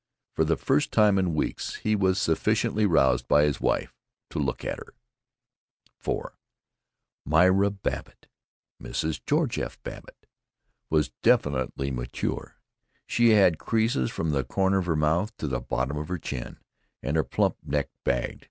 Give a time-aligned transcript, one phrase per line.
[0.33, 3.93] For the first time in weeks he was sufficiently roused by his wife
[4.31, 4.95] to look at her.
[6.03, 6.31] IV
[7.23, 8.25] Myra Babbitt
[8.81, 9.21] Mrs.
[9.23, 9.77] George F.
[9.83, 10.25] Babbitt
[10.89, 12.55] was definitely mature.
[13.05, 16.57] She had creases from the corners of her mouth to the bottom of her chin,
[17.03, 18.39] and her plump neck bagged.